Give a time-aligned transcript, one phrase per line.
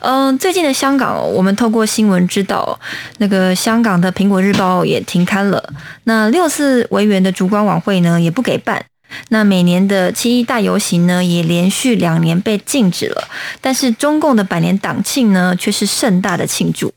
[0.00, 2.78] 嗯，最近的香港，我们透过新闻知道，
[3.18, 5.62] 那个香港的《苹果日报》也停刊了。
[6.04, 8.84] 那六四维园的烛光晚会呢，也不给办。
[9.28, 13.28] 那每年的七一大游行呢，也连续两年被禁止了。
[13.60, 16.92] 但是中共的百年党庆呢，却是盛大的庆祝。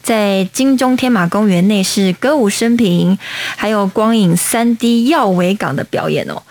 [0.00, 3.18] 在金钟天马公园内是歌舞升平，
[3.56, 6.42] 还有光影三 D 耀维港的表演哦。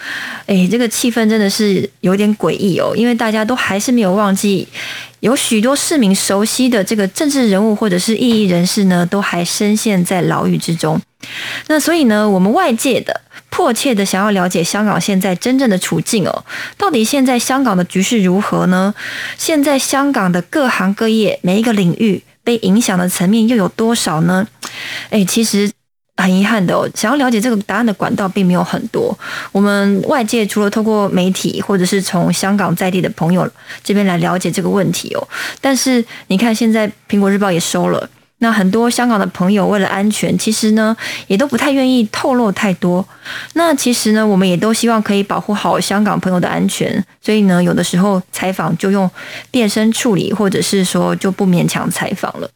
[0.46, 4.68] 哎，这个气氛真的是有点诡异哦，因为大家都还是没有忘记，
[5.26, 11.02] 有许多市民熟悉的这个政治人物或者是异议人士呢，都还深陷在牢狱之中。
[11.66, 16.46] 那所以呢，我们外界的迫切的想要了解香港现在真正的处境哦，
[16.78, 18.94] 到底现在香港的局势如何呢？
[19.36, 22.22] 现在香港的各行各业每一个领域。
[22.46, 24.48] 被影响的层面又有多少呢？
[25.10, 25.72] 哎，其实
[26.18, 29.18] 很遗憾的哦，想要了解这个答案的管道并没有很多。
[29.52, 33.48] 我们外界除了透过媒体，或者是从香港在地的朋友
[33.84, 35.28] 这边来了解这个问题哦。
[35.60, 38.10] 但是你看，现在苹果日报也收了。
[38.40, 40.96] 那很多香港的朋友为了安全，其实呢
[41.28, 43.06] 也都不太愿意透露太多。
[43.54, 49.10] 那其实呢，我们也都希望可以保护好香港朋友的安全，所以呢，有的时候采访就用
[49.50, 52.50] 变声处理，或者是说就不勉强采访了。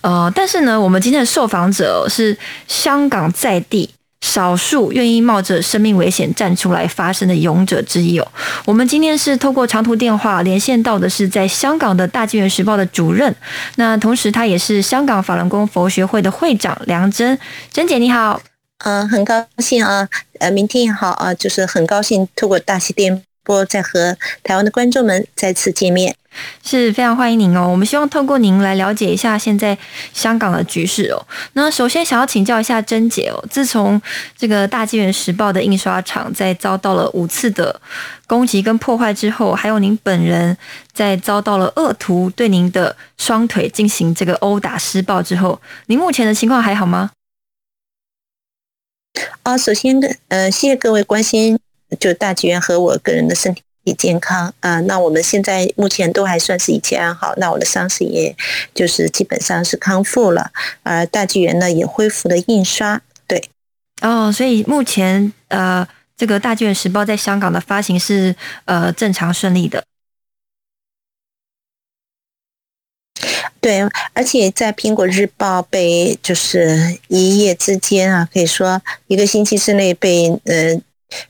[0.00, 3.90] 呃，但是呢，我们今天的受访者是香港在地。
[4.20, 8.32] 少数愿意冒着生命危险站出来发声的勇者之一哦。
[8.64, 13.34] 我们今天是透过长途电话连线到的是在香港的大纪元时报的主任，
[13.76, 17.38] 那同时他也是香港法轮功佛学会的会长梁珍。
[17.72, 18.40] 珍姐你好，
[18.84, 20.08] 嗯，很高兴啊，
[20.38, 26.14] 呃，明天也好啊，就是很高兴透过大气电波再和台湾的观众们再次见面。
[26.64, 27.68] 是非常欢迎您哦。
[27.68, 29.76] 我们希望透过您来了解一下现在
[30.12, 31.26] 香港的局势哦。
[31.54, 34.00] 那首先想要请教一下珍姐哦，自从
[34.36, 37.80] 这个《大纪元时报》的印刷厂在遭到了五次的
[38.26, 40.56] 攻击跟破坏之后，还有您本人
[40.92, 47.10] 在遭到了恶徒对您的双腿进行这个殴打施暴之后，您目前的情况还好吗？
[49.42, 49.98] 啊，首先
[50.28, 51.58] 呃，谢谢各位关心，
[51.98, 53.62] 就大纪元和我个人的身体。
[53.94, 57.34] 健康啊，那我们现在目前都还算是一切安好。
[57.38, 58.36] 那我的伤势也
[58.74, 60.52] 就是基本上是康复了，
[60.82, 63.00] 而大纪元呢也恢复了印刷。
[63.26, 63.50] 对，
[64.02, 65.86] 哦，所以目前呃，
[66.16, 68.36] 这个大纪元时报在香港的发行是
[68.66, 69.82] 呃正常顺利的。
[73.60, 73.80] 对，
[74.12, 80.80] 而且在苹果日报被就是一夜之间啊，可以说一个星期之内被呃。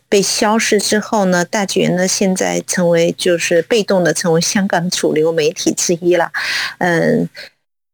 [0.09, 6.31] 被消失之后呢，大觉呢现在成为就是被动的成为香港主流媒体之一了，
[6.79, 7.29] 嗯，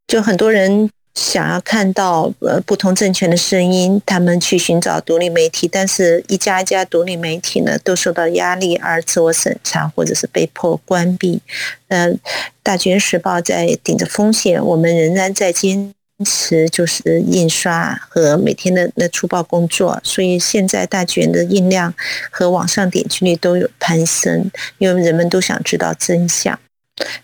[0.06, 11.40] 就很多人想要看到呃不同政权的声音，他们去寻找独立媒体，但是一家一家独立媒体呢都受到压力而自我审查或者是被迫关闭，
[11.88, 12.18] 嗯，
[12.62, 15.95] 大觉时报在顶着风险，我们仍然在坚。
[16.18, 21.92] 坚持就是印刷和每天的那粗暴工作，所以现在大剧院的印量
[22.30, 26.58] 和网上点击率都有攀升，因为人们都想知道真相，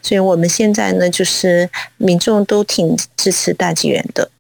[0.03, 4.31] 所以我们现在呢，就是民众都挺支持大剧院的。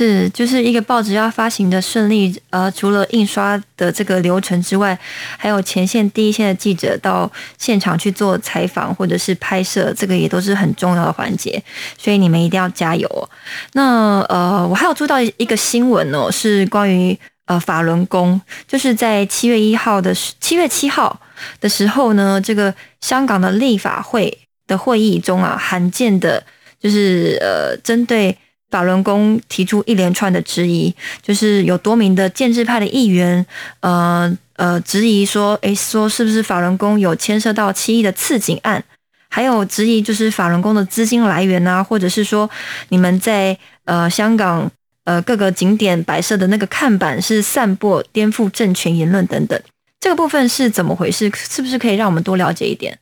[0.00, 4.98] 是，就是一个报纸要发行的顺利，呃，除了印刷的这个流程之外，
[5.36, 11.62] 还有前线第一线的记者到现场去做采访或者是拍摄，这个也都是很重要的环节，
[11.98, 13.28] 所以你们一定要加油哦。
[13.74, 21.20] 那呃，我还有注意到一个新闻哦，是关于呃法轮功，就是在七月一号的七月七号
[21.60, 26.42] 的时候呢，这个香港的立法会的会议中啊，罕见的
[26.80, 28.34] 就是呃针对。
[28.70, 33.44] 法轮功提出一连串的质疑，就是有多名的建制派的议员，
[33.80, 38.84] 呃呃，质疑说，诶，说是不是法轮功有牵涉到七亿的刺警案，
[39.28, 42.48] 还有质疑就是法轮功的资金来源啊，或者是说
[42.90, 44.70] 你们在呃香港
[45.04, 49.60] 呃各个景点摆设的那个看板是散播颠覆政权言论等等，
[49.98, 51.32] 这个部分是怎么回事？
[51.34, 52.98] 是不是可以让我们多了解一点？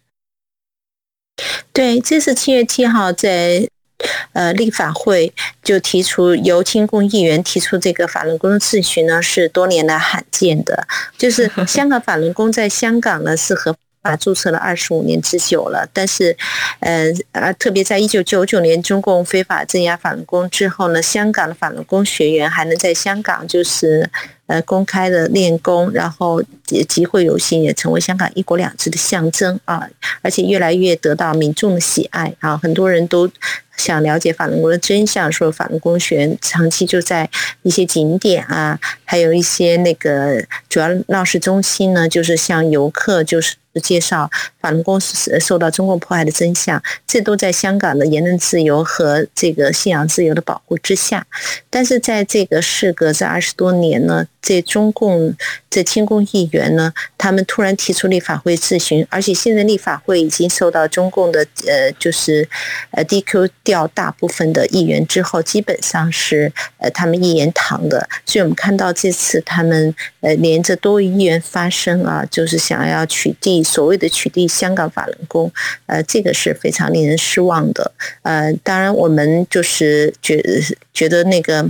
[1.72, 3.68] 对，这是七月七号在。
[4.32, 10.86] 呃，立法会就提出由亲共议员提出这个法轮功的质询呢，是多年来罕见的。
[11.16, 16.36] 就是 香港法轮功在香港呢是合法注册了二十五年之久了，但是，
[16.80, 24.08] 呃呃，特别在一九九九年中共非法镇压法轮功之后呢，香港的法轮功学员还能在香港就是。
[24.48, 26.42] 呃，公开的练功，然后
[26.88, 29.86] 集会游行也成为香港一国两制的象征啊！
[30.22, 32.56] 而且越来越得到民众的喜爱啊！
[32.56, 33.30] 很多人都
[33.76, 37.28] 想了解法轮功的真相，说法轮功学员长期就在
[37.62, 44.30] 一些景点啊，还有一些那个主要闹市中心呢，就是向游客就是介绍
[44.60, 51.26] 法轮功受到中共迫害的真相，这都在香港的言论自由和这个信仰自由的保护之下。
[51.68, 54.26] 但是在这个事隔这二十多年呢？
[54.48, 55.34] 这中共
[55.68, 62.48] 这亲共议员呢，他们突然提出立法会质询，而且现在立法会已经受到中共的呃，就是
[62.92, 68.08] 呃 DQ 掉大部分的议员之后，基本上是呃他们一言堂的。
[68.24, 75.52] 所以我们看到这次他们呃连着多位议员发声啊，就是想要取缔所谓的取缔香港法轮功，
[75.84, 77.92] 呃，这个是非常令人失望的。
[78.22, 80.42] 呃，当然我们就是觉
[80.94, 81.68] 觉得那个。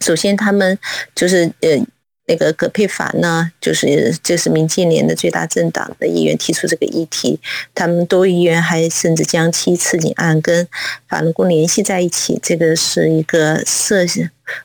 [0.00, 0.78] 首先，他们
[1.14, 1.78] 就是呃，
[2.26, 7.38] 那个葛佩凡呢，就是这是民建联的最大政党的议员提出这个议题，
[7.74, 10.66] 他们多议员还甚至将其刺警案跟
[11.08, 14.06] 法轮功联系在一起，这个是一个涉。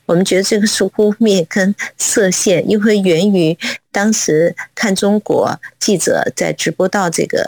[0.05, 3.57] 我们觉得这个是污蔑跟设限，因为源于
[3.91, 7.43] 当时看中国记者在直播到这个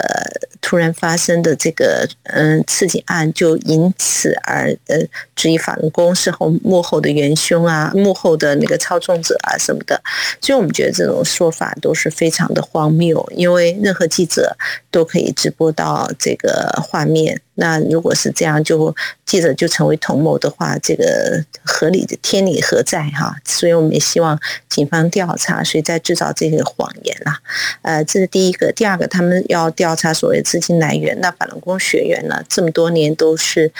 [0.60, 4.98] 突然发生的这个嗯刺警案，就因此而呃
[5.36, 10.00] 质疑法轮功是后幕后的元凶啊，幕后的那个操纵者啊什么的，
[10.40, 14.56] 所以我们觉得这种说法都是非常的荒谬，因为任何记者
[14.90, 17.40] 都可以直播到这个画面。
[17.54, 18.94] 那如果是这样，就
[19.26, 23.36] 记者就成为同谋的话，这个合理的天理何在哈？
[23.44, 24.40] 所以我们也希望
[24.70, 27.38] 警方调查谁在制造这个谎言啦。
[27.82, 28.72] 呃，这是第一个。
[28.72, 31.18] 第二个，他们要调查所谓资金来源。
[31.20, 33.72] 那法轮功学员呢，这么多年都是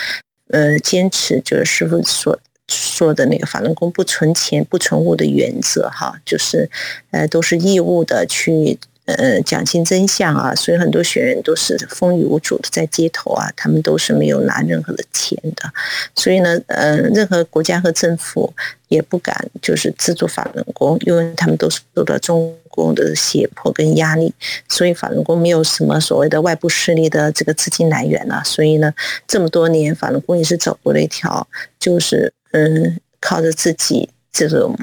[0.48, 2.38] 呃坚持就是师傅所
[2.68, 6.70] 说的那个法轮功不存钱不存物的原则哈，就是
[7.10, 8.78] 呃都是义务的去。
[9.04, 15.72] 呃，讲清真相啊，所以很多学员都是风雨无阻的在街头啊，他们都是没有拿任何的钱的，
[16.14, 18.54] 所以呢，呃，任何国家和政府
[18.86, 24.32] 也不敢就是资助法轮功，因为他们都是受到中共的胁迫跟压力，
[24.68, 28.94] 所以法轮功没有什么所谓的外部势力的这个资金来源了，所以呢，
[29.26, 31.46] 这么多年法轮功也是走过了一条，
[31.80, 34.76] 就是嗯，靠着自己这种。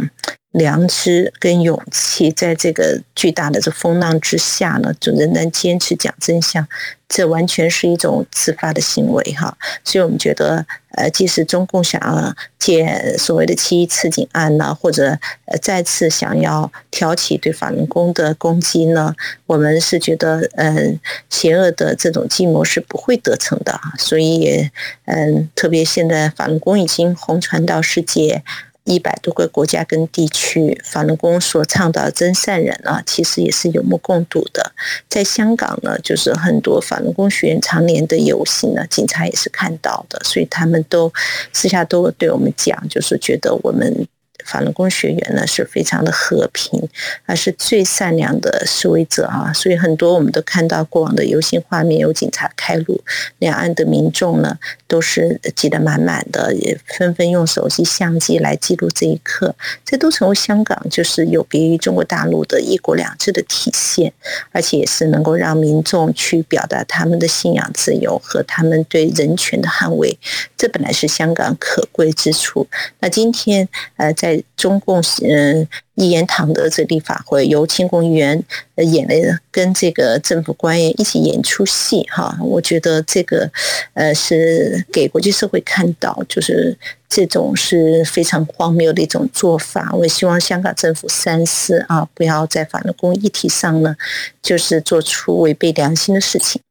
[0.51, 6.67] 良知跟勇气，在这个巨大的这风浪之下呢，就仍然坚持讲真相，
[7.07, 9.55] 这完全是一种自发的行为哈。
[9.83, 19.13] 所以我们觉得，呃，即使中共想要借所谓的七一刺警案呢，或者呃再次想要挑起对法轮功的攻击呢，
[19.45, 20.99] 我们是觉得，嗯，
[21.29, 23.93] 邪恶的这种计谋是不会得逞的啊。
[23.99, 24.71] 所以，
[25.05, 28.43] 嗯，特别现在法轮功已经红传到世界。
[28.89, 34.71] 一百多个国家跟地区，法轮功所倡导的真善人啊，其实也是有目共睹的。
[35.07, 41.13] 在香港呢，就是很多法轮功学员常年的游行呢，警察也是看到的，所以他们都
[41.53, 44.07] 私下都对我们讲，就是觉得我们。
[44.45, 46.87] 法轮功学员呢是非常的和平，
[47.25, 49.51] 而是最善良的示威者啊！
[49.53, 53.01] 所以很多我们都看到过往的游行画面，有警察开路，
[53.39, 59.55] 两岸的民众呢都是挤得满满的，也纷纷用手机相机来记录这一刻。
[59.85, 64.13] 这都成为香港就是有别于中国大陆的一国两制的体现，
[64.51, 70.17] 而且也是能够让民众去表达他们的信仰自由和他们对人权的捍卫。
[70.57, 72.67] 这本来是香港可贵之处。
[72.99, 73.67] 那今天
[73.97, 78.41] 呃在在中共嗯一言堂的这立法会，由亲共议员
[78.75, 83.49] 演了跟这个政府官员一起演出戏哈，我觉得这个
[83.93, 86.77] 呃是给国际社会看到，就是
[87.09, 89.89] 这种是非常荒谬的一种做法。
[89.93, 93.95] 我希望香港政府三思啊，不要在法轮功议题上呢，
[94.41, 96.61] 就是做出违背良心的事情。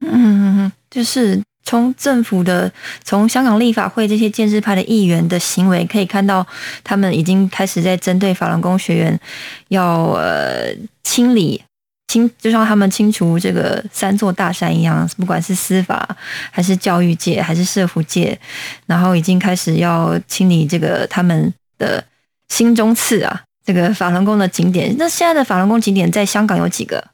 [0.00, 1.40] 嗯，就是。
[1.66, 6.46] 从政府的、从香港立法会这些建制派的议员的行为，可以看到，
[6.84, 9.20] 他们已经开始在针对法轮功学员，
[9.68, 11.60] 要呃清理
[12.06, 16.16] 清，就像他们清除这个三座大山一样，不管是司法
[16.52, 18.38] 还是教育界还是社福界，
[18.86, 22.02] 然后已经开始要清理这个他们的
[22.48, 24.94] 心中刺啊，这个法轮功的景点。
[24.96, 27.08] 那现在的法轮功景点在香港有几个？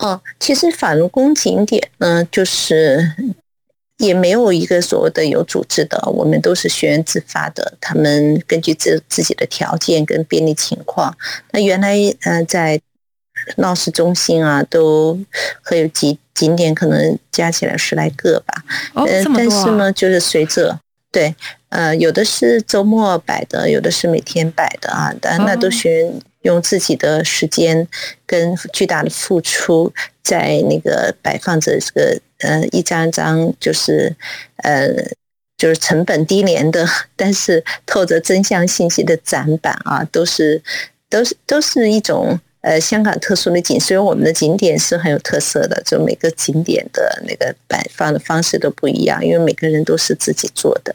[0.00, 3.14] 哦，其实法轮功景点呢，就是
[3.98, 7.74] 也没有一个所谓的有组织的，我们都是学员自发的。
[7.82, 11.14] 他们根据自自己的条件跟便利情况，
[11.52, 12.80] 那原来嗯在
[13.58, 15.18] 闹市中心啊，都
[15.62, 18.64] 会有几景点，可能加起来十来个吧。
[18.94, 19.50] 哦，这么多。
[19.50, 20.80] 但是呢，就是随着
[21.12, 21.34] 对，
[21.68, 26.22] 呃，有的是周末摆的，有的是每天摆的啊，但那都学员。
[26.42, 27.86] 用自己的时间
[28.26, 29.92] 跟巨大的付出，
[30.22, 34.14] 在那个摆放着这个呃一张一张就是
[34.58, 34.88] 呃
[35.56, 40.62] 就是成本低廉的，但是透着真相信息的展板啊，都是
[41.08, 42.40] 都是都是一种。
[42.62, 45.82] 呃，香港特殊的景，所以我们的景点是很有特色的。
[45.84, 50.94] 就每个景点的那个摆放的方式都不一样，因为每个人都是自己做的。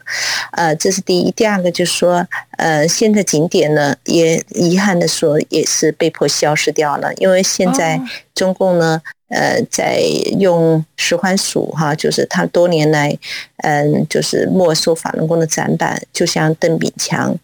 [0.52, 1.30] 呃，这是第一。
[1.32, 2.24] 第二个就是说，
[2.58, 7.12] 呃，现在景点呢，也遗憾的说，也是被迫消失掉了。
[7.14, 8.00] 因为现在
[8.32, 10.00] 中共呢，呃，在
[10.38, 13.18] 用石环署哈，就是他多年来，
[13.64, 17.36] 嗯，就是没收法轮功的展板，就像邓炳强。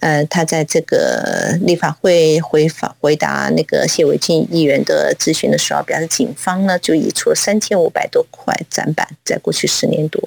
[0.00, 10.22] 呃，他在这个立法会回法回答那个谢伟俊议员的咨询的时候，表示警方呢就已出了三千五百多块展板，在过去十年多，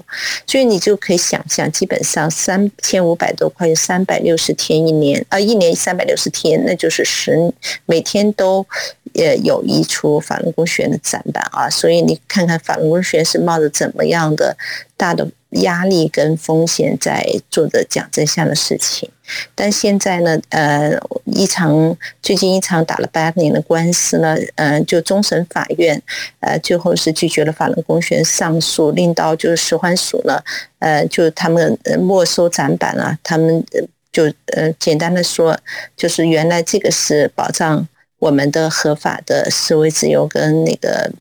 [0.48, 7.54] 所以你就可以想象，基本上三千五百多块，三百六十天一年啊，一年三百六十天，那就是十
[7.86, 8.66] 每天都
[9.14, 14.58] 呃有一出法轮功学院的展板啊，所以你看看法轮功学院是冒着怎么样的
[14.98, 15.30] 大的。
[15.51, 19.10] 压力跟风险在做着讲真相的事情，
[19.56, 20.91] 但现在呢，呃，
[21.25, 26.00] 一场最近一场打了八年的官司呢，呃，就终审法院，
[26.41, 30.39] 呃，最后是拒绝了法轮功学上诉，令到就是使唤署呢，
[30.77, 33.65] 呃，就他们没收展板啊，他们
[34.12, 34.25] 就
[34.56, 35.58] 呃简单的说，
[35.98, 37.88] 就是原来这个是保障
[38.20, 41.12] 我们的合法的思维自由跟那个。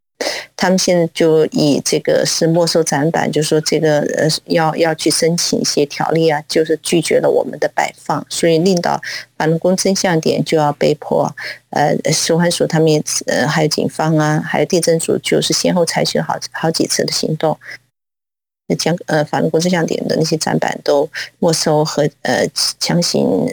[0.60, 9.00] 他们现在就以这个是没收展板，就说这个呃要要去申请一些条例啊，就是拒绝了我们的摆放，所以令到
[9.36, 11.32] 法轮功真相点就要被迫，
[11.70, 17.56] 呃，使唤署他们也呃还有警方啊，还有地震署，就是先后采取好好几次的行动，
[18.76, 22.44] 将呃法轮功真相点的那些展板都没收和呃
[22.80, 23.46] 强行。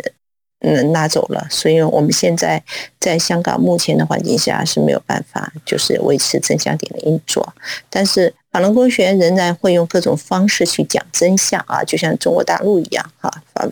[0.62, 2.64] 嗯，拉走了，所以我们现在
[3.00, 7.54] 在香港目前的环境下是没有办法，就是维持真相点的运作。
[7.90, 13.68] 但是法轮功学院仍然会用各种方式去讲真相啊，就像中国大陆一样哈，法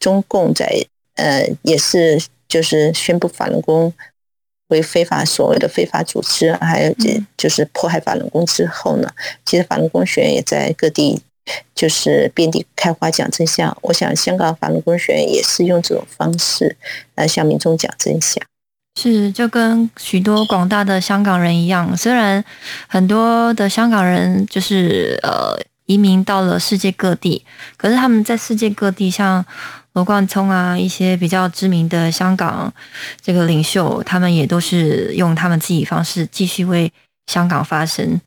[0.00, 0.66] 中共在
[1.14, 3.92] 呃也是就是宣布法轮功
[4.68, 9.08] 为非法所谓的非法组织，还有这就是迫害法轮功之后呢，
[9.44, 11.22] 其实法轮功学院也在各地。
[11.74, 16.76] 就是遍地开花讲真相，我想香港法轮功学院也是用这种方式
[17.14, 18.42] 来向民众讲真相。
[19.00, 22.44] 是，就跟许多广大的香港人一样，虽然
[22.86, 27.44] 很多的香港人就是呃移民到了世界各地，
[27.76, 29.44] 可是他们在世界各地，像
[29.94, 32.72] 罗冠聪啊一些比较知名的香港
[33.20, 36.92] 这个领袖，他们也都是用他们自己方式继续为
[37.26, 38.20] 香港发声。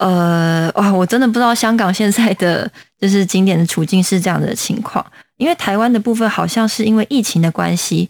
[0.00, 5.04] 呃，哇，我真的不知道香港现在的就是景点的处境是这样的情况，
[5.36, 8.08] 因为台湾的部分好像是因为疫情的关系，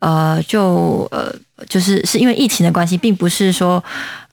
[0.00, 1.32] 呃，就呃，
[1.68, 3.82] 就是是因为疫情的关系，并不是说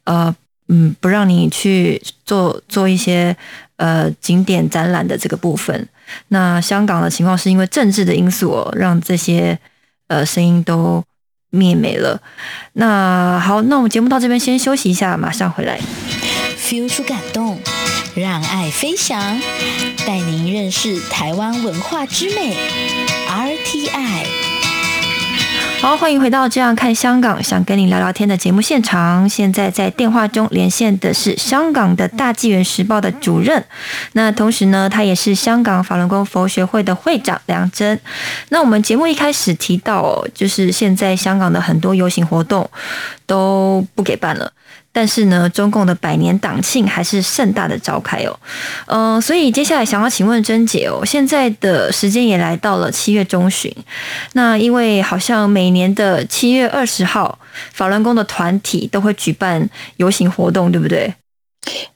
[0.05, 0.35] 呃，
[0.69, 3.37] 嗯，不让你去做做一些
[3.77, 5.87] 呃景点展览的这个部分。
[6.29, 9.59] 那香港的情况是因为政治的因素，让这些
[10.07, 11.03] 呃声音都
[11.51, 12.19] 灭没了。
[12.73, 15.79] 那好，那我们节目到这边先休息一下，马上回来。
[16.65, 17.59] Feel 出感动，
[18.15, 19.39] 让爱飞翔，
[20.03, 22.57] 带您认识台湾文化之美。
[23.29, 24.25] RTI，
[25.79, 29.29] 好，欢迎回到《这样看香港》，想跟你聊聊天的节目现场。
[29.29, 33.63] 现在在电话中连线的是香港的大纪元时报的主任，
[34.13, 38.01] 那同时呢，他也是香港法轮功佛学会的会长梁真。
[38.49, 42.67] 那我们节目一开始提到，就是现在香港的很多游行活动
[43.27, 44.51] 都不给办了。
[44.95, 48.39] 但是呢，中共的百年党庆还是盛大的召开哦，
[48.85, 53.69] 嗯，所以接下来想要请问珍姐哦，现在的时间也来到了七月中旬，
[54.31, 57.37] 那因为好像每年的七月二十号，
[57.73, 61.13] 法轮功的团体都会举办游行活动，对不对？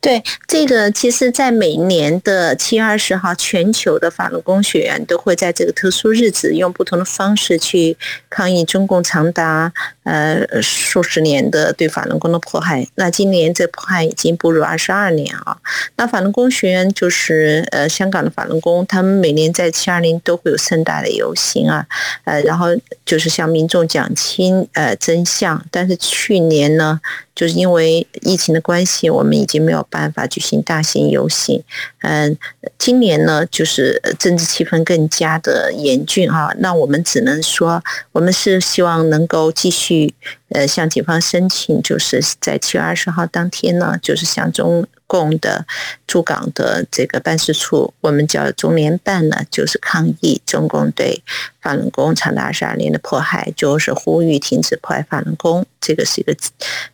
[0.02, 7.98] 对，这个其实，在每年的七月二十号，全球的法轮功学员都会在这个特殊日子，用不同的方式去
[8.30, 9.72] 抗议中共长达
[10.04, 12.88] 呃数十年的对法轮功的迫害。
[12.96, 15.58] 那今年这迫害已经步入二十二年啊。
[15.98, 21.86] 那法轮功学员就是呃香港的法轮功，他们每年在七二零都会有盛大的游行啊，
[22.24, 22.68] 呃，然后
[23.06, 25.64] 就是向民众讲清呃真相。
[25.70, 27.00] 但是去年呢？
[27.40, 31.64] 就是因为疫情的关系，我们已经没有办法举行大型游行。
[32.02, 32.38] 嗯，
[32.78, 36.54] 今年呢，就是政治气氛更加的严峻哈。
[36.60, 40.14] 那我们只能说，我们是希望能够继续
[40.50, 44.88] 呃向警方申请，就是在七月二十号当天呢，就是向中。
[45.10, 45.66] 共的
[46.06, 51.24] 驻港的这个办事处，我们叫中联办呢，就是抗议中共对
[51.60, 55.66] 法轮功长达二十二年的迫害，就是呼吁停止迫害法轮功。
[55.82, 56.38] 这个是一个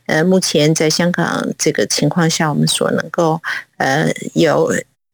[0.06, 3.42] 呃，目前在香港这个情况下，我们所能够
[3.76, 4.72] 呃有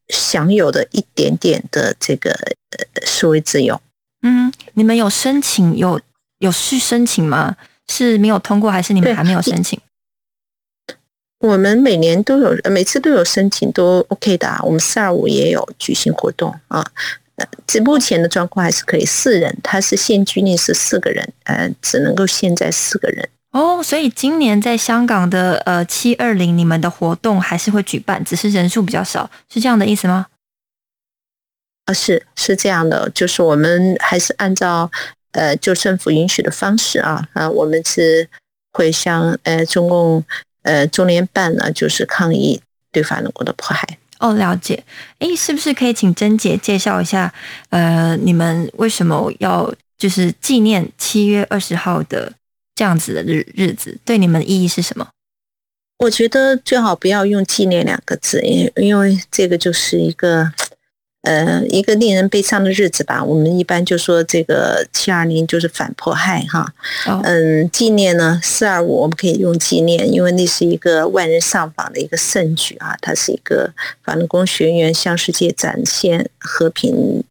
[0.09, 2.37] 享有的一点点的这个
[3.05, 3.81] 数位自由。
[4.23, 6.01] 嗯，你们有申请有
[6.39, 7.57] 有去申请吗？
[7.89, 9.79] 是没有通过，还是你们还没有申请？
[11.41, 14.61] 我们每年都有，每次都有申请，都 OK 的。
[14.63, 16.89] 我们四二五也有举行活动啊。
[17.35, 23.29] 呃，这目前的状况还是可以四人，他是限居令是四个人，呃，只能够限在四个人。
[23.53, 30.27] 哦，所以今年在香港的呃七二零，你们的活动还是会举办，只是人数比较少，是这样的意思吗？
[31.87, 34.91] 啊，是是这样的，就是我们还是按照
[35.33, 38.29] 呃就政府允许的方式啊啊，我们是
[38.73, 40.25] 会向呃中共。
[40.65, 43.99] 呃，中联办呢，就是抗议对法轮功的迫害。
[44.21, 44.85] 哦，了解。
[45.19, 47.35] 诶，是不是可以请珍姐介绍一下？
[47.71, 52.33] 呃，你们为什么要就是纪念七月二十号的
[52.75, 53.99] 这样子的日日子？
[54.05, 55.09] 对你们的意义是什么？
[55.99, 60.53] 我觉得最好不要用“纪念”两个字，因因为这个就是一个。
[61.23, 63.23] 呃，一个令人悲伤的日子吧。
[63.23, 66.75] 我们一般就说这个七二零就是反迫害哈。
[67.23, 77.23] 嗯，纪念呢，四二五我们可以用纪念，因为那是一个万人上访的一个盛举啊，它是一个法轮功学员向世界展现和平。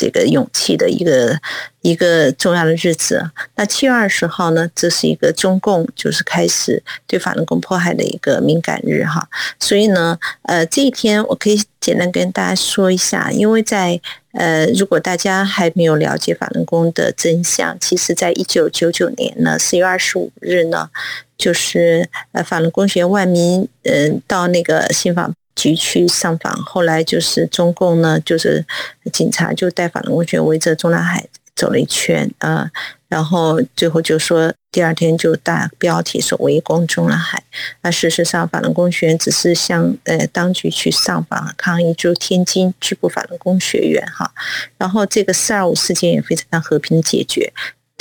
[0.00, 1.38] 这个勇气的一个
[1.82, 3.30] 一个重要的日子。
[3.56, 4.66] 那七月二十号呢？
[4.74, 9.28] 这是一个中共就是开始对法轮功迫害的一个敏感日哈。
[9.58, 14.00] 所以呢，呃，这一天我可以简单跟大家说一下，因为在
[14.32, 20.88] 呃，如果大家还没有了解法轮功的真相，其实在一九九九年呢，四月二十五日呢，
[21.36, 25.30] 就是呃，法轮功学院万民嗯到那个新法。
[25.54, 28.64] 局去上访，后来就是中共呢，就是
[29.12, 32.70] 警察就带法轮功学员围着中南海走了一圈啊，
[33.08, 37.42] 然后最后就说第二天就大标题说围攻中南海。
[37.82, 44.32] 那事实上，法轮功学员只是向呃当局去上访抗议，就天津拘捕法轮功学员哈。
[44.78, 47.52] 然后这个四二五事件也非常和平解决。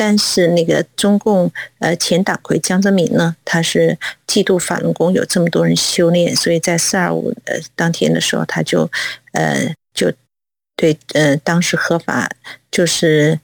[0.02, 8.90] 但是那个中共呃前党魁江泽民呢，他是嫉妒法轮功有这么多人修炼，所以在四二五呃当天的时候，他就
[9.34, 10.10] 呃就
[10.78, 12.32] 对呃当时合法
[12.72, 13.38] 就是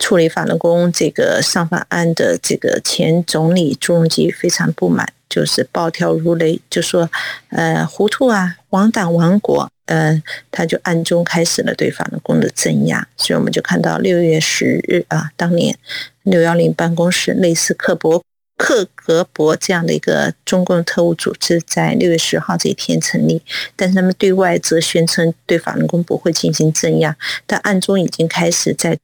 [0.00, 5.12] 处理法轮功这个上法案的这个前总理朱镕基非常不满。
[5.30, 7.08] 就是暴跳如雷，就说，
[7.50, 15.78] 呃，糊涂啊，亡党亡国，呃，他就暗中开始了对法轮功的镇压，所以我们就看到六月十日啊，当年
[16.24, 18.22] 六幺零办公室类似克伯
[18.56, 23.40] 克格勃这样的一个中共特务组织，在六月十号这一天成立，
[23.76, 27.16] 但是他们对外则宣称对法轮功不会进行镇压，
[27.46, 28.98] 但暗中已经开始在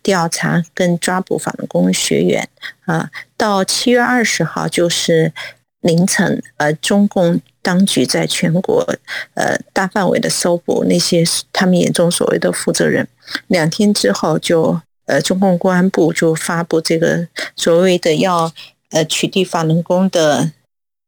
[0.00, 2.48] 调查跟抓捕法轮功学员
[2.84, 5.32] 啊，到七月二十号就是。
[5.82, 8.84] 凌晨，呃，中共当局在全国，
[9.34, 13.06] 呃，大范围的搜捕那些他们眼中所谓的负责人。
[13.46, 18.52] 两天之后，就，呃，中共公安部就发布这个所谓的要，
[18.90, 20.50] 呃，取缔法轮功的，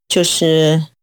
[0.07, 0.94] 就是。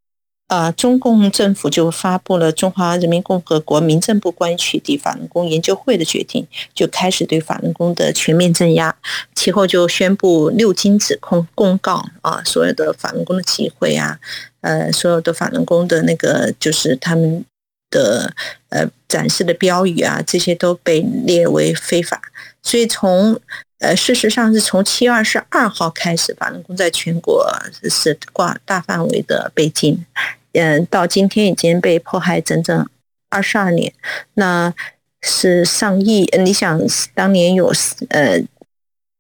[0.51, 6.43] 啊，中共政府就发布了《中华人民共和国民政部关于取缔法轮功研究会的决定》，
[6.75, 8.93] 就开始对法轮功的全面镇压。
[9.33, 14.19] 其后就宣布六经指控公告啊，所有的法轮功的集会啊，
[14.59, 17.45] 呃，所有的法轮功的那个就是他们
[17.89, 18.33] 的
[18.67, 22.21] 呃展示的标语啊，这些都被列为非法。
[22.61, 23.39] 所以从
[23.79, 27.49] 呃，事实上是从七月二十二号开始，法轮功在全国
[27.89, 30.05] 是挂大范围的被禁。
[30.53, 32.89] 嗯，到今天已经被迫害整整
[33.29, 33.93] 二十二年，
[34.33, 34.73] 那
[35.21, 36.29] 是上亿。
[36.39, 36.81] 你想，
[37.13, 37.71] 当年有
[38.09, 38.39] 呃，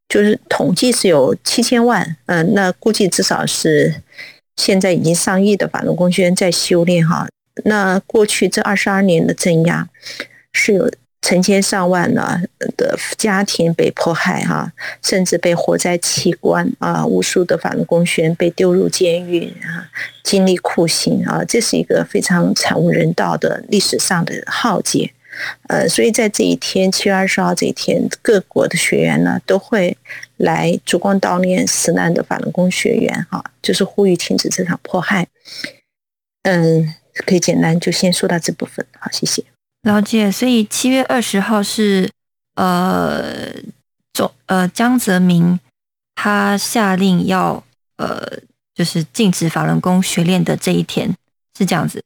[0.09, 4.01] 就是统计是有七千万，嗯，那估计至少是
[4.57, 7.27] 现在已经上亿的法轮功学员在修炼哈。
[7.65, 9.87] 那过去这二十二年的镇压，
[10.51, 10.91] 是有
[11.21, 12.41] 成千上万呢
[12.75, 19.87] 的家庭被迫害哈，甚至被活摘器官啊，无数的法轮功学员被丢入监狱啊，
[20.23, 25.13] 经历酷刑啊，这是一个非常惨无人道的历史上的浩劫。
[25.67, 29.95] 呃，所以在这一天七月二十号这一天，各国的学员呢都会
[30.37, 35.27] 来烛光悼念死难的法轮功学员哈，就是呼吁停止这场迫害。
[36.43, 36.95] 嗯。
[37.25, 39.43] 可以简单就先说到这部分，好，谢谢。
[39.83, 42.09] 了解，所以七月二十号是
[42.55, 43.51] 呃，
[44.13, 45.59] 总呃江泽民
[46.15, 47.63] 他下令要
[47.97, 48.39] 呃，
[48.75, 51.15] 就是禁止法轮功学练的这一天，
[51.57, 52.03] 是这样子，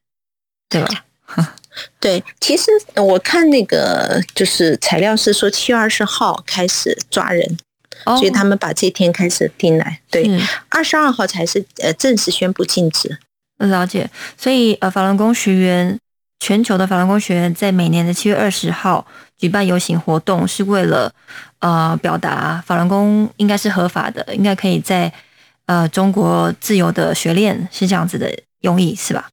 [0.70, 1.06] 对吧？
[2.00, 7.58] 对，其实我看那个就是材料是说七月二十号开始抓人，
[8.06, 13.20] 所以他们把这天开始定来，对，二十二号才是呃正式宣布禁止。
[13.58, 16.00] 了解，所以呃，法轮功学员，
[16.40, 19.06] 全球的法轮功学员在每年的七月二十号
[19.38, 21.12] 举办游行活动，是为了
[21.60, 25.12] 呃表达法轮功应该是合法的，应该可以在
[25.66, 29.28] 呃中国自由的学练，是这样子的用意，是吧？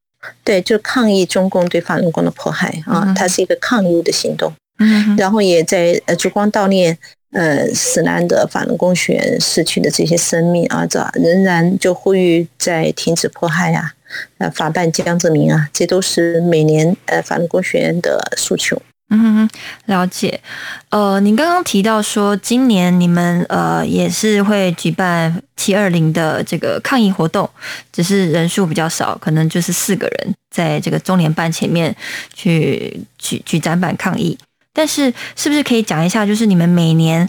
[0.45, 6.97] 对，就抗议中共对法轮功的迫害啊，它是一个抗议的行动，嗯，然后也在呃烛光悼念
[7.33, 13.93] 呃死难的法轮功学员逝去的这些生命啊，这仍然就呼吁在停止迫害呀。
[14.39, 18.81] 呃，法办江泽民啊，这都是每年呃法轮功学员的诉求。
[19.15, 19.47] 嗯，
[19.87, 20.41] 了解。
[20.89, 27.49] 呃，您刚刚提到说，今年你们呃也是会举办七二零的这个抗议活动，
[27.93, 31.95] 只是人数比较少，可能就是四个人在这个中联办前面
[32.33, 34.39] 去举举展板抗议。
[34.75, 37.29] 但是，是不是可以讲一下，就是你们每年，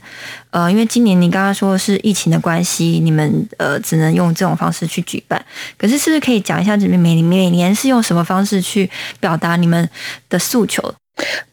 [0.51, 5.43] 呃，因为今年你刚刚说是疫情的关系，你们呃只能用这种方式去举办。
[5.77, 9.89] 可是，是不是可以讲一下，你们每每年是用什么方式去表达你们
[10.29, 10.93] 的诉求？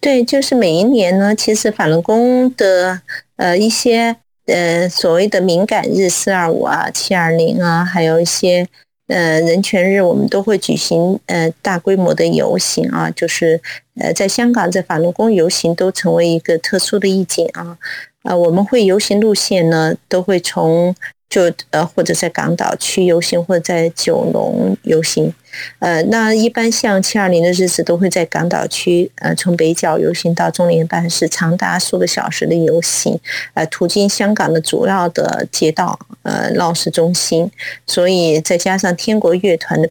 [0.00, 3.00] 对，就是每一年呢，其实法轮功的
[3.37, 4.14] 呃一些
[4.46, 8.66] 呃所谓的敏感日，四二五啊、七二零啊，还有一些。
[9.10, 13.60] 呃，人权日我们都会举行呃大规模的游行啊，就是
[14.00, 17.76] 呃在香港在法轮功游行都成为一个特殊的意境啊，
[18.22, 20.94] 啊我们会游行路线呢都会从。
[21.30, 25.32] 就呃，或者在港岛区游行，或者在九龙游行，
[25.78, 33.16] 呃，那一般像七二零的日子，都会在港岛区，呃，从北角游行到中联办，是长达数个小时的游行，
[33.54, 37.48] 呃，途经香港的主要的街道，呃，闹市中心，
[37.86, 39.88] 所以再加上天国乐团的。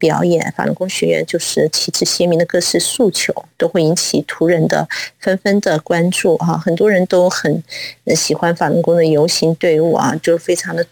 [0.00, 4.88] 表演法轮功学员就是旗帜鲜明的各式诉求，都会引起途人的
[5.20, 7.62] 纷纷的关注哈，很多人都很
[8.16, 10.84] 喜欢法轮功的游行队伍啊，就非常的。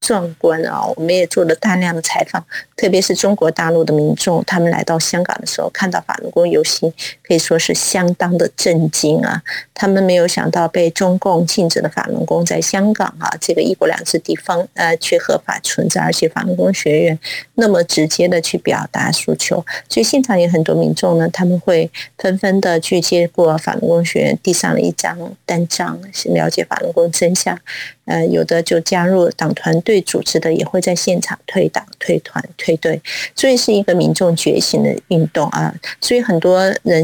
[0.00, 0.84] 壮观啊！
[0.96, 2.44] 我们也做了大量的采访，
[2.76, 6.92] 特别是中国大陆的民众，他们来到香港的时候，看到法轮功游行，
[7.26, 9.42] 可以说是相当的震惊啊！
[9.72, 17.18] 他们没有想到被中共禁止的法轮功在香港啊这个一国两制地方呃却合法存在，而且法轮功学院
[17.54, 27.58] 那么直接的去表达诉求，所以现场有很多民众呢，他们会纷纷的去接过法轮功学院递上了一张单张，了解法轮功真相。
[28.06, 33.00] 呃，有的就加入党团队组织的，也会在现场退党、退团、退队，
[33.34, 35.74] 所以是一个民众觉醒的运动啊。
[36.02, 37.02] 所以很多人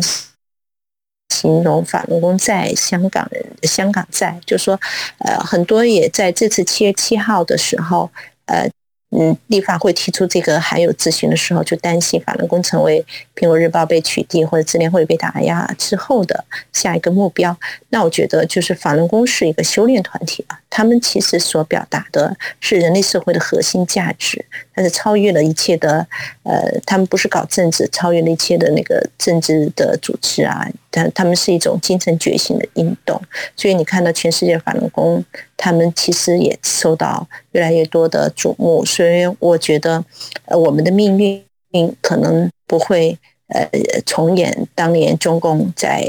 [1.30, 3.26] 形容法轮功在香港，
[3.62, 4.78] 香港在，就说
[5.18, 8.10] 呃，很多也在这次七月七号的时候，
[8.44, 8.68] 呃。
[9.12, 17.58] 嗯，立法会提出这个还有咨询的时候，就担心法轮功成为苹果日报被取缔或者智联会被打压之后的下一个目标。
[17.88, 26.06] 那我觉得，就是法轮功是一个修炼团体吧，他们其实所表达的是人类社会的核心价值，但是超越了一切的，
[26.44, 30.66] 呃，他们不是搞政治，超越了一切的那个政治的组织啊。
[30.92, 33.20] 但他们是一种精神觉醒的运动，
[33.56, 35.24] 所以你看到全世界法轮功，
[35.56, 38.84] 他们其实也受到越来越多的瞩目。
[38.84, 40.04] 所以我觉得，
[40.44, 43.68] 呃，我们的命运可能不会呃
[44.06, 46.06] 重演当年中共在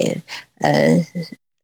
[0.60, 1.04] 呃。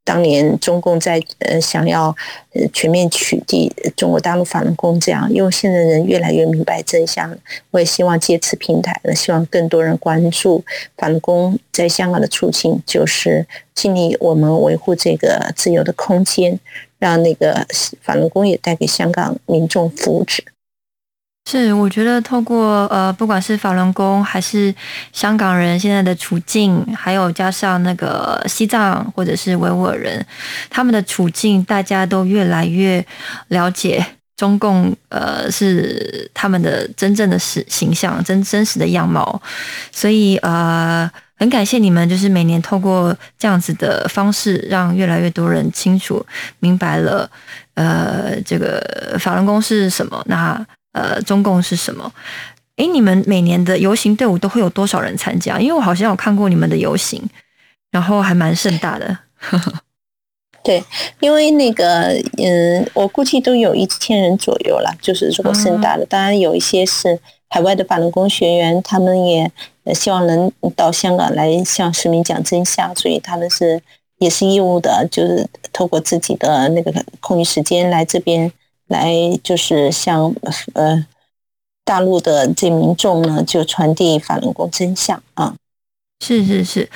[0.07, 2.15] 当年中共在呃想要
[2.53, 7.37] 呃全面取缔中国大陆法轮功这样，因为现在人越来越明白真相，
[7.71, 10.63] 我也希望借此平台呢，希望更多人关注
[10.95, 16.57] 法轮功在香港的处境，就是尽力我们维护这个自由的空间，
[16.99, 17.67] 让那个
[18.01, 20.39] 法轮功也带给香港民众福祉。
[21.49, 24.75] 是，我觉得透过呃，不管是法轮功，还是
[25.13, 30.25] 香港人现在的处境，还有加上那个西藏或者是维吾尔人
[30.69, 33.05] 他们的处境，大家都越来越
[33.47, 34.05] 了解
[34.35, 39.41] 中共呃是他们的真正的实形象，真真实的样貌，
[39.93, 46.25] 所以呃很感谢你们，就是每年透过这样子的方式，让越来越多人清楚
[46.59, 47.29] 明白了
[47.75, 50.61] 呃这个法轮功是什么，那
[50.97, 52.11] 呃中共是什么。
[52.77, 55.59] 诶，你们每年的游行队伍都会有多少人参加？
[55.59, 57.21] 因为我好像有看过你们的游行，
[57.91, 59.17] 然后还蛮盛大的。
[60.63, 60.83] 对，
[61.19, 67.17] 因为那个，嗯，我估计都有一千人左右了，就是如果盛大的，当然有一些是
[67.49, 69.49] 海外的法轮功学员，他们也
[69.95, 73.81] 希望能到香港来向市民讲真相，所以他们是
[74.17, 78.51] 也是义务的，就是透过自己的那个空余时间来这边
[78.87, 80.33] 来，就是向
[80.73, 81.05] 呃
[81.83, 85.53] 大陆的这民众呢，就传递法轮功真相啊。
[86.19, 86.89] 是是是，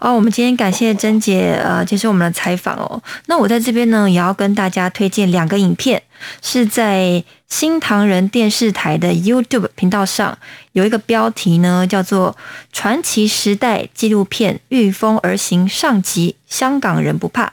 [0.00, 3.00] 哦，我们今天感谢珍姐呃接受我们的采访哦。
[3.26, 6.02] 那我在这边呢，也要跟大家推荐两个影片，
[6.42, 10.36] 是在新唐人电视台的 YouTube 频道上
[10.72, 12.32] 有一个标题呢，叫做
[12.72, 17.46] 《传奇时代纪录片御风而行上集：香港人不怕》。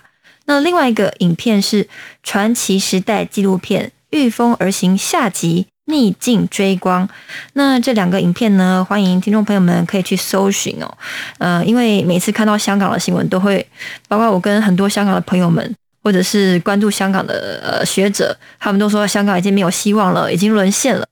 [0.51, 1.85] 那另外一个影片是
[2.23, 5.67] 《传奇时代纪录片御风而行下集》。
[5.85, 7.09] 逆境追光，
[7.53, 8.85] 那这两个影片呢？
[8.87, 10.97] 欢迎听众朋友们可以去搜寻哦。
[11.37, 13.65] 呃，因为每次看到香港的新闻，都会
[14.07, 21.05] 包括我跟很多香港的朋友们，或者是关注香港的呃学者，他们都说香港已经没有希望了，已经沦陷了。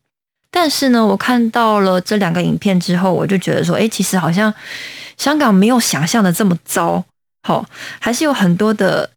[0.52, 4.54] 但是呢，我看到了这两个影片之后，我就觉得说，哎，其实好像
[5.18, 7.04] 香港没有想象的这么糟，
[7.44, 7.66] 好，
[8.00, 9.10] 还是有很多的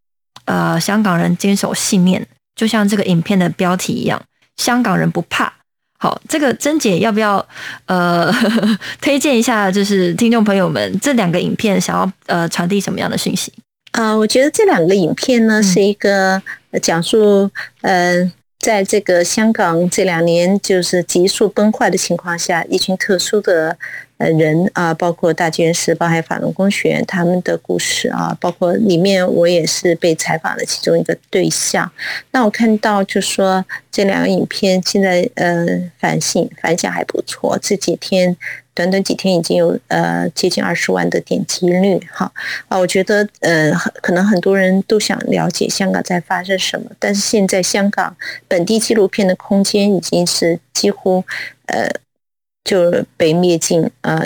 [0.45, 2.25] 呃香港人坚守信念，
[2.55, 4.21] 就像这个影片的标题一样。
[4.57, 5.51] 香港人不怕，
[5.97, 7.43] 好，这个珍姐要不要
[7.85, 8.31] 呃
[9.01, 9.71] 推荐一下？
[9.71, 13.51] 就是听众朋友们，这两个影片想要呃传递什么样的讯息？
[13.93, 16.41] 啊，我觉得这两个影片呢是一个
[16.81, 17.49] 讲述，
[17.81, 18.31] 呃，
[18.63, 23.77] 在这个香港这两年就是急速崩坏的情况下，一群特殊的
[24.17, 24.29] 呃。
[24.33, 31.91] 人啊，包括大纪元时报还有法轮功学员他们的故事啊，包括里面我也是被采访的其中一个对象。
[32.31, 35.67] 那我看到就说这两个影片现在呃
[35.99, 38.35] 反省反响还不错，这几天
[38.73, 42.31] 短短几天已经有呃接近二十万的点击率哈
[42.67, 48.15] 啊，我觉得呃可能很多人都想了解香港在发生什么，但是现在香港
[48.47, 51.23] 本地纪录片的空间已经是几乎
[51.67, 51.89] 呃。
[52.65, 54.21] 就被灭尽，呃，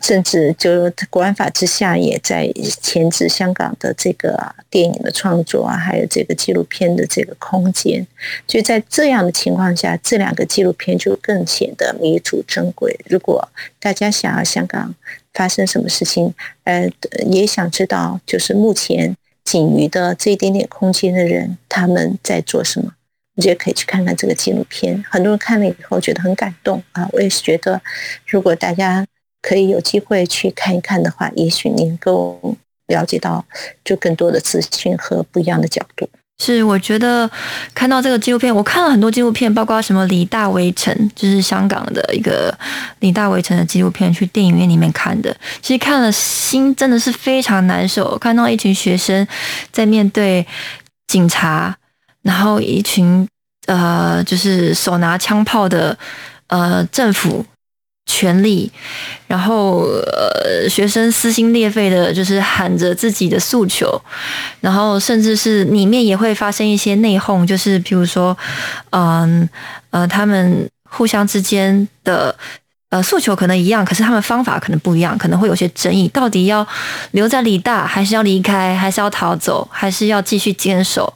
[0.00, 2.50] 甚至就国安法之下，也在
[2.80, 8.06] 钳制香港的这个电影的创作啊，还有这个纪录片的这个空间。
[8.46, 12.98] 就在这样的情况下，这两个纪录片就更显得弥足珍贵。
[13.06, 14.94] 如果大家想要香港
[15.34, 16.32] 发生什么事情，
[16.64, 16.90] 呃，
[17.26, 22.94] 也想知道，就是目前仅余的这一点点空间的人，他们在做什么。
[23.34, 27.08] 我觉得可以去看看这个纪录片，很多人看了以后觉得很感动啊！
[27.12, 27.80] 我也是觉得，
[28.26, 29.06] 如果大家
[29.42, 33.44] 可以有机会去看一看的话，也许能够了解到
[33.84, 36.08] 就更多的资讯和不一样的角度。
[36.38, 37.30] 是，我觉得
[37.74, 42.50] 看到这个纪录片，我看了很多纪录片，包括什么《李大围城》，就是香港的一个
[43.00, 45.36] 《李大围城》的纪录片，去电影院里面看的。
[45.60, 49.26] 其实看了心真的是非常难受，看到一群学生
[49.70, 50.46] 在面对
[51.06, 51.76] 警察。
[52.22, 53.28] 然后一群
[53.66, 55.96] 呃，就是手拿枪炮的
[56.46, 57.44] 呃政府
[58.12, 58.70] 权力，
[59.26, 63.88] 然后呃学生撕心裂肺的，就是喊着自己的诉求，
[64.60, 68.36] 然后甚至是里面也会发生一些内讧，就是比如说，
[68.90, 69.48] 嗯
[69.90, 72.36] 呃，他们互相之间的。
[72.92, 76.06] 呃，诉求可能一样，可是他们方法可能不一样，可能会有些争议。
[76.08, 76.60] 到底要
[77.12, 81.10] 留在理大，还是要离开，还是要逃走，还是要继续坚守？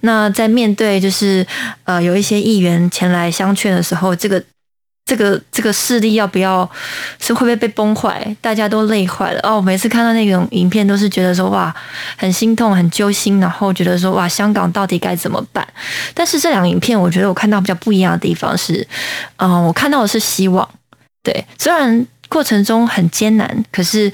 [0.00, 1.46] 那在面对就是
[1.84, 4.42] 呃有一些议员前来相劝的时候，这个
[5.12, 6.66] 这个这个势力要不要
[7.20, 8.34] 是会不会被崩坏？
[8.40, 9.60] 大家都累坏了哦。
[9.60, 11.74] 每次看到那种影片，都是觉得说哇，
[12.16, 15.66] 很心痛，很揪心，然后觉得说哇，香港到底该怎么办？
[16.14, 18.88] 但是这两个影片，我觉得我看到比较不一样的地方是，
[19.36, 20.66] 嗯，我看到的是希望。
[21.22, 24.10] 对，虽然过程中很艰难，可是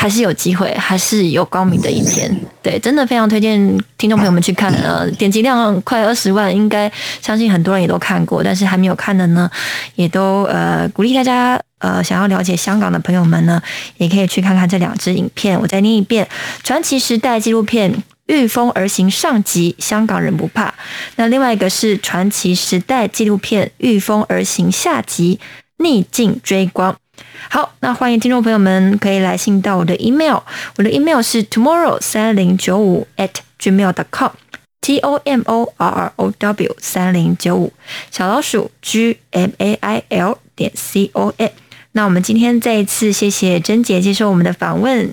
[0.00, 2.34] 还是有机会，还是有光明的一天。
[2.62, 3.60] 对，真的非常推荐
[3.98, 4.72] 听众朋友们去看。
[4.72, 9.50] 呃， 点击量快二十万，应该相信很多人也都看过，但是还没有看的呢，
[9.96, 13.60] 也都呃鼓励大家呃想要了解香港的朋友们呢，
[13.98, 15.60] 也可以去看看这两支影片。
[15.60, 16.26] 我再念一遍：
[16.62, 17.92] 传奇时代纪录片
[18.24, 20.72] 《御风而行》上集，香港人不怕。
[21.16, 25.38] 那另外一个是传奇时代纪录片《御风而行》下集。
[25.82, 26.94] 逆境追光，
[27.48, 30.38] 好，那欢迎听众朋友们可以来信到我的 email，
[30.76, 37.72] 我的 email 是 tomorrow 三零九五 at gmail.com，t o m o r r o w 三零九五，
[38.10, 41.50] 小老鼠 g m a i l 点 c o m。
[41.92, 45.12] 那我们今天再一次谢谢珍姐接受我们的访问。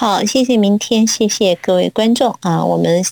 [0.00, 2.64] 好，谢谢明天，谢谢各位观众啊！
[2.64, 3.04] 我们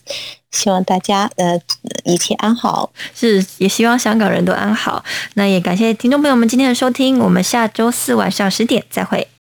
[0.51, 1.61] 希望大家呃
[2.05, 5.05] 一切安好，是也希望香港人都安好。
[5.35, 9.29] 那也感谢听众朋友们今天的收听，我们下周四晚上十点再会。